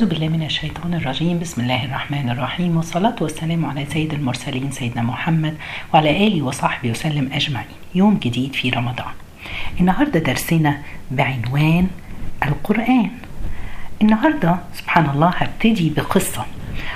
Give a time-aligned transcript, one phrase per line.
[0.00, 1.38] أعوذ بالله من الشيطان الرجيم.
[1.38, 2.76] بسم الله الرحمن الرحيم.
[2.76, 5.54] والصلاة والسلام على سيد المرسلين سيدنا محمد
[5.94, 7.66] وعلى آله وصحبه وسلم أجمعين.
[7.94, 9.12] يوم جديد في رمضان.
[9.80, 11.86] النهاردة درسنا بعنوان
[12.44, 13.10] القرآن.
[14.02, 16.46] النهاردة سبحان الله هبتدي بقصة.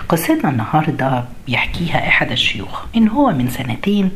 [0.08, 2.84] قصتنا النهاردة بيحكيها أحد الشيوخ.
[2.96, 4.10] إن هو من سنتين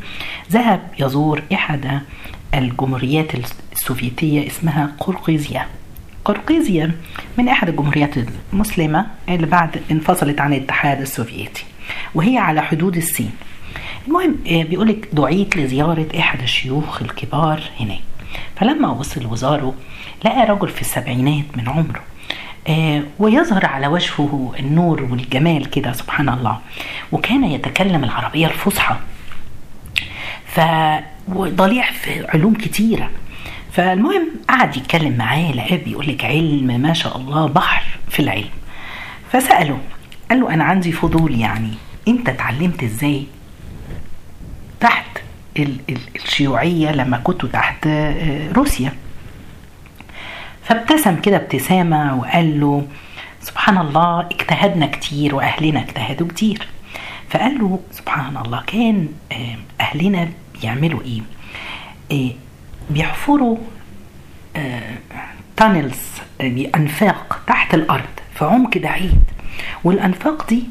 [0.51, 2.01] ذهب يزور أحد
[2.53, 3.31] الجمهوريات
[3.73, 5.65] السوفيتية اسمها قرقيزيا
[6.27, 6.91] قرقيزيا
[7.37, 8.13] من أحد الجمهوريات
[8.53, 11.65] المسلمة اللي بعد انفصلت عن الاتحاد السوفيتي
[12.15, 13.31] وهي على حدود الصين.
[14.07, 17.99] المهم بيقول لك دعيت لزيارة أحد الشيوخ الكبار هناك.
[18.55, 19.73] فلما وصل وزاره
[20.25, 22.03] لقى رجل في السبعينات من عمره
[23.19, 26.59] ويظهر على وجهه النور والجمال كده سبحان الله
[27.11, 28.95] وكان يتكلم العربية الفصحى.
[30.47, 33.09] فضليع في علوم كتيرة.
[33.77, 38.49] فالمهم قعد يتكلم معاه لقاه بيقول لك علم ما شاء الله بحر في العلم.
[39.31, 39.79] فسأله
[40.29, 41.69] قال له أنا عندي فضول يعني
[42.07, 43.23] أنت اتعلمت إزاي؟
[44.79, 45.05] تحت
[45.59, 47.87] ال- ال- الشيوعية لما كنتوا تحت
[48.55, 48.93] روسيا.
[50.63, 52.87] فابتسم كده ابتسامة وقال له
[53.41, 56.67] سبحان الله اجتهدنا كتير وأهلنا اجتهدوا كتير.
[57.29, 59.07] فقال له سبحان الله كان
[59.81, 60.29] أهلنا
[60.61, 60.99] بيعملوا
[62.11, 62.31] إيه؟
[62.89, 63.57] بيحفروا
[65.57, 65.99] تانلز
[66.39, 69.21] بأنفاق تحت الأرض في عمق بعيد.
[69.83, 70.63] والأنفاق دي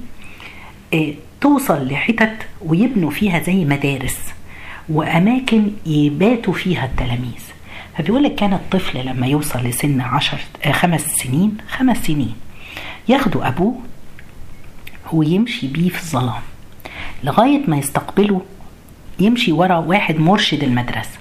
[1.41, 4.19] توصل لحتت ويبنوا فيها زي مدارس
[4.89, 7.43] وأماكن يباتوا فيها التلاميذ.
[7.99, 10.39] فبيقول لك كان الطفل لما يوصل لسن عشر
[10.73, 12.35] خمس سنين خمس سنين
[13.09, 13.81] ياخدوا أبوه
[15.13, 16.43] ويمشي بيه في الظلام
[17.25, 18.43] لغاية ما يستقبله
[19.21, 21.19] يمشي ورا واحد مرشد المدرسة.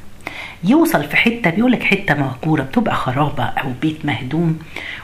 [0.66, 4.60] يوصل في حتة بيقول لك حتة مهجورة بتبقى خرابة أو بيت مهدوم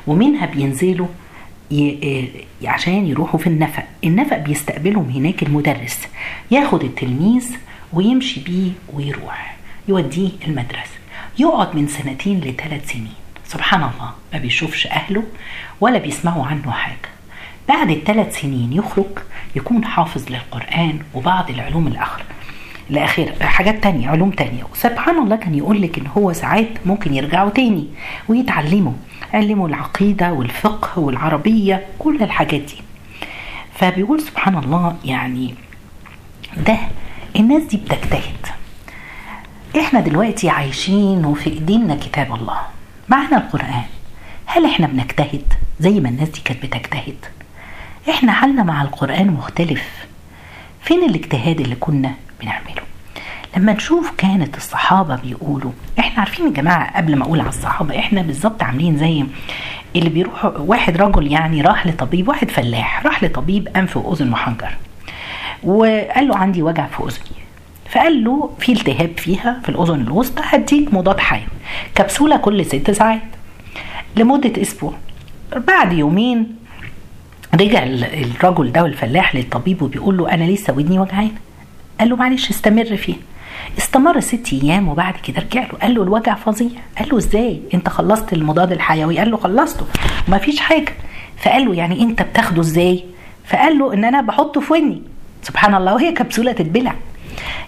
[0.07, 1.07] ومنها بينزلوا
[1.71, 2.27] ي...
[2.65, 3.83] عشان يروحوا في النفق.
[4.03, 5.99] النفق بيستقبلهم هناك المدرس
[6.51, 7.51] ياخد التلميذ
[7.93, 9.55] ويمشي بيه ويروح
[9.87, 10.97] يوديه المدرسة.
[11.39, 13.13] يقعد من سنتين لثلاث سنين.
[13.47, 15.23] سبحان الله ما بيشوفش أهله
[15.81, 16.97] ولا بيسمعوا عنه حاجة.
[17.69, 19.05] بعد الثلاث سنين يخرج
[19.55, 22.23] يكون حافظ للقرآن وبعض العلوم الاخرى
[22.91, 24.63] لاخره حاجات تانية علوم تانية.
[24.73, 27.87] وسبحان الله كان يقول لك إن هو ساعات ممكن يرجعوا تاني
[28.29, 28.93] ويتعلموا.
[29.33, 32.77] علموا العقيدة والفقه والعربية كل الحاجات دي.
[33.75, 35.53] فبيقول سبحان الله يعني
[36.57, 36.77] ده
[37.35, 38.45] الناس دي بتجتهد.
[39.79, 42.57] إحنا دلوقتي عايشين وفي إيدينا كتاب الله.
[43.09, 43.83] معنا القرآن.
[44.45, 47.25] هل إحنا بنجتهد زي ما الناس دي كانت بتجتهد؟
[48.09, 49.83] إحنا حالنا مع القرآن مختلف.
[50.81, 52.81] فين الاجتهاد اللي كنا؟ بنعمله.
[53.57, 58.21] لما نشوف كانت الصحابة بيقولوا إحنا عارفين يا جماعة قبل ما أقول على الصحابة إحنا
[58.21, 59.25] بالظبط عاملين زي
[59.95, 64.75] اللي بيروح واحد رجل يعني راح لطبيب واحد فلاح راح لطبيب انف واذن وحنجر
[65.63, 67.41] وقال له عندي وجع في أذني.
[67.89, 71.47] فقال له في التهاب فيها في الأذن الوسطى هديك مضاد حيوي
[71.95, 73.21] كبسولة كل ست ساعات.
[74.17, 74.93] لمدة أسبوع.
[75.67, 76.55] بعد يومين
[77.55, 81.31] رجع الرجل ده الفلاح للطبيب وبيقول له أنا لسه ودني وجعانة.
[82.01, 83.15] قال له معلش استمر فيه.
[83.77, 85.77] استمر ست أيام وبعد كده رجع له.
[85.81, 86.69] قال له الوجع فظيع.
[86.97, 89.17] قال له إزاي؟ أنت خلصت المضاد الحيوي.
[89.19, 89.85] قال له خلصته.
[90.27, 90.93] وما فيش حاجة.
[91.37, 93.03] فقال له يعني أنت بتاخده إزاي؟
[93.45, 95.01] فقال له إن أنا بحطه في ودني.
[95.43, 95.93] سبحان الله.
[95.93, 96.95] وهي كبسولة تتبلع.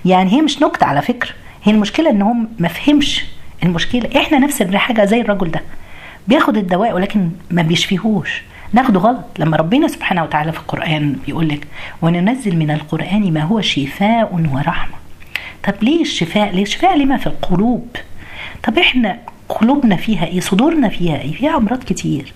[0.05, 1.31] يعني هي مش نكتة على فكرة.
[1.63, 3.25] هي المشكلة إن هم ما فهمش
[3.63, 4.09] المشكلة.
[4.22, 5.61] إحنا نفس الحاجة زي الرجل ده.
[6.27, 8.41] بياخد الدواء ولكن ما بيشفيهوش.
[8.73, 9.25] ناخده غلط.
[9.39, 11.67] لما ربنا سبحانه وتعالى في القرآن بيقول لك
[12.01, 14.95] وننزل من القرآن ما هو شفاء ورحمة.
[15.63, 17.88] طب ليه الشفاء؟ ليه الشفاء لما في القلوب؟
[18.63, 19.17] طب إحنا
[19.50, 22.34] قلوبنا فيها إيه؟ صدورنا فيها إيه؟ فيها أمراض كتير.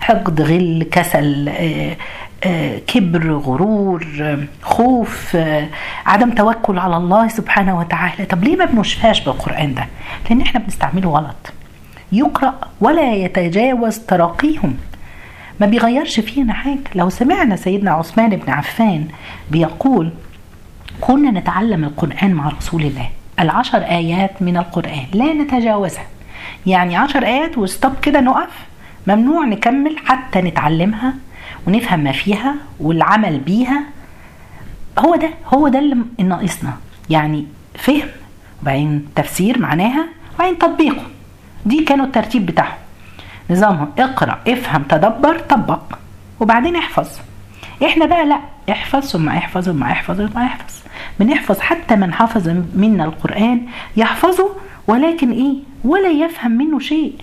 [0.00, 1.96] حقد غل كسل آآ
[2.44, 4.06] آآ كبر غرور
[4.62, 5.36] خوف
[6.06, 8.24] عدم توكل على الله سبحانه وتعالى.
[8.24, 9.86] طب ليه ما بنشفاش بالقرآن ده؟
[10.30, 11.52] لأن إحنا بنستعمله غلط.
[12.12, 14.76] يقرأ ولا يتجاوز تراقيهم.
[15.60, 16.78] ما بيغيرش فينا حاجة.
[16.94, 19.06] لو سمعنا سيدنا عثمان بن عفان
[19.50, 20.10] بيقول
[21.00, 23.08] كنا نتعلم القرآن مع رسول الله.
[23.40, 25.06] العشر آيات من القرآن.
[25.12, 26.06] لا نتجاوزها
[26.66, 28.52] يعني عشر آيات وستوب كده نقف
[29.06, 31.14] ممنوع نكمل حتى نتعلمها
[31.66, 33.82] ونفهم ما فيها والعمل بيها.
[34.98, 36.76] هو ده هو ده اللي ناقصنا.
[37.10, 38.08] يعني فهم
[38.62, 41.02] وبعدين تفسير معناها وبعدين تطبيقه.
[41.66, 42.78] دي كانوا الترتيب بتاعهم.
[43.50, 43.92] نظامهم.
[43.98, 45.80] اقرأ افهم تدبر طبق
[46.40, 47.08] وبعدين احفظ.
[47.84, 50.74] إحنا بقى لا احفظ ثم احفظ ثم احفظ ثم احفظ.
[51.20, 53.66] بنحفظ حتى من حفظ منا القرآن
[53.96, 54.50] يحفظه
[54.86, 55.54] ولكن إيه؟
[55.84, 57.14] ولا يفهم منه شيء.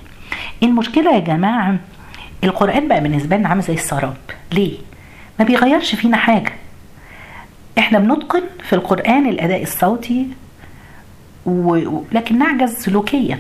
[0.64, 1.76] المشكلة يا جماعة
[2.44, 4.18] القرآن بقى بالنسبة لنا عامل زي السراب.
[4.52, 4.78] ليه؟
[5.40, 6.52] ما بيغيرش فينا حاجة.
[7.78, 10.28] إحنا بنتقن في القرآن الأداء الصوتي
[11.46, 12.02] و...
[12.12, 13.40] لكن نعجز سلوكيا.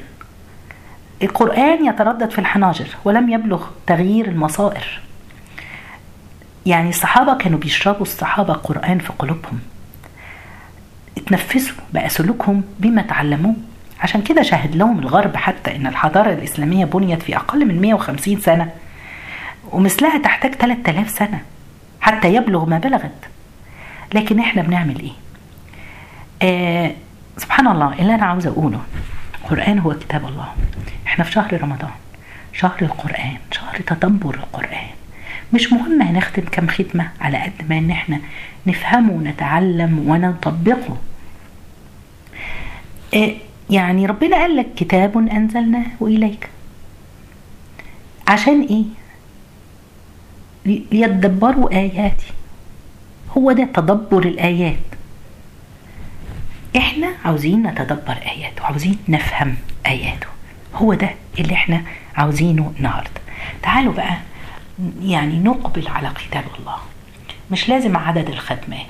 [1.21, 4.99] القرآن يتردد في الحناجر ولم يبلغ تغيير المصائر.
[6.65, 9.59] يعني الصحابة كانوا بيشربوا الصحابة قرآن في قلوبهم.
[11.17, 13.55] اتنفسوا بقى سلوكهم بما تعلموه.
[14.01, 18.71] عشان كده شهد لهم الغرب حتى إن الحضارة الإسلامية بنيت في أقل من 150 سنة
[19.71, 21.41] ومثلها تحتاج 3000 سنة
[22.01, 23.25] حتى يبلغ ما بلغت.
[24.13, 25.11] لكن إحنا بنعمل إيه؟
[26.41, 26.91] آه
[27.37, 28.79] سبحان الله اللي أنا عاوزه أقوله
[29.43, 30.47] القرآن هو كتاب الله.
[31.17, 31.91] إحنا في شهر رمضان
[32.53, 34.87] شهر القرآن شهر تدبر القرآن.
[35.53, 38.19] مش مهم هنختم كم ختمه على قد ما إن إحنا
[38.67, 40.97] نفهمه ونتعلم ونطبقه.
[43.13, 43.31] آه
[43.69, 46.49] يعني ربنا قال لك كتاب أنزلناه اليك
[48.27, 48.85] عشان إيه؟
[50.91, 52.33] ليتدبروا آياتي.
[53.37, 54.75] هو ده تدبر الآيات.
[56.77, 59.55] إحنا عاوزين نتدبر آياته عاوزين نفهم
[59.87, 60.27] آياته.
[60.77, 61.09] هو ده
[61.39, 61.81] اللي إحنا
[62.15, 63.09] عاوزينه النهاردة.
[63.63, 64.17] تعالوا بقى
[65.01, 66.75] يعني نقبل على كتاب الله.
[67.51, 68.85] مش لازم عدد الختمات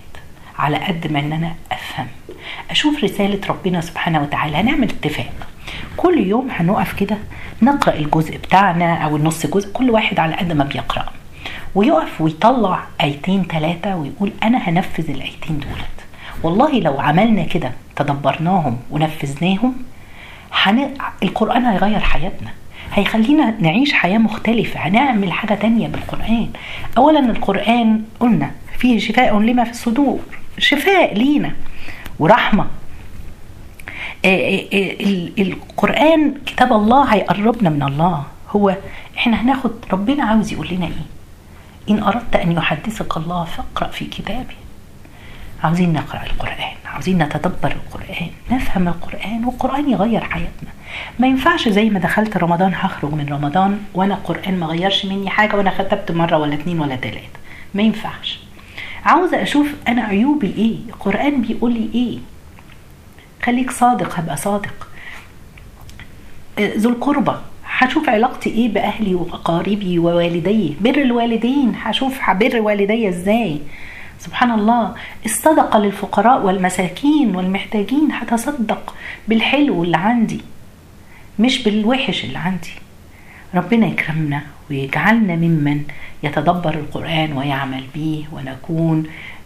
[0.60, 2.08] على قد ما إن أنا أفهم.
[2.70, 5.34] أشوف رسالة ربنا سبحانه وتعالى هنعمل اتفاق.
[5.98, 7.18] كل يوم هنقف كده
[7.62, 11.06] نقرأ الجزء بتاعنا أو النص جزء كل واحد على قد ما بيقرأ.
[11.76, 15.98] ويقف ويطلع آيتين ثلاثة ويقول أنا هنفذ الآيتين دولت.
[16.44, 19.76] والله لو عملنا كده تدبرناهم ونفذناهم
[20.52, 20.90] حن...
[21.24, 22.50] القرآن هيغير حياتنا.
[22.94, 24.80] هيخلينا نعيش حياة مختلفة.
[24.80, 26.50] هنعمل حاجة تانية بالقرآن.
[26.98, 30.20] أولا القرآن قلنا فيه شفاء لما في الصدور.
[30.58, 31.52] شفاء لينا.
[32.20, 32.68] ورحمة.
[35.40, 38.24] القرآن كتاب الله هيقربنا من الله.
[38.50, 38.76] هو
[39.18, 41.06] إحنا هناخد ربنا عاوز يقول لنا إيه؟
[41.90, 44.56] إن أردت أن يحدثك الله فاقرأ في كتابه
[45.64, 50.70] عاوزين نقرأ القرآن عاوزين نتدبر القرآن نفهم القرآن والقرآن يغير حياتنا.
[51.20, 55.56] ما ينفعش زي ما دخلت رمضان هخرج من رمضان وأنا القرآن ما غيرش مني حاجة
[55.56, 57.40] وأنا ختمت مرة ولا اتنين ولا تلاتة.
[57.74, 58.40] ما ينفعش.
[59.06, 62.18] عاوزة أشوف أنا عيوبي إيه؟ القرآن بيقول لي إيه؟
[63.44, 64.88] خليك صادق هبقى صادق.
[66.60, 71.74] ذو القربى هشوف علاقتي إيه بأهلي وأقاربي ووالدي؟ بر الوالدين.
[71.82, 73.60] هشوف بر والدي إزاي؟
[74.20, 74.96] سبحان الله.
[75.26, 78.96] الصدقة للفقراء والمساكين والمحتاجين هتصدق
[79.28, 80.42] بالحلو اللي عندي
[81.40, 82.72] مش بالوحش اللي عندي.
[83.56, 85.84] ربنا يكرمنا ويجعلنا ممن
[86.24, 89.04] يتدبر القرآن ويعمل به ونكون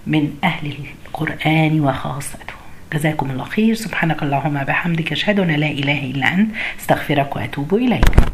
[0.08, 0.74] من أهل
[1.06, 2.54] القرآن وخاصته.
[2.94, 3.74] جزاكم الله خير.
[3.76, 8.31] سبحانك اللهم بحمدك أشهد أن لا إله إلا أنت أستغفرك وأتوب إليك.